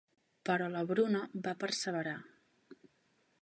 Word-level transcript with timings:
Però 0.49 0.69
la 0.75 0.81
Bruna 0.91 1.21
va 1.49 1.53
perseverar. 1.65 2.17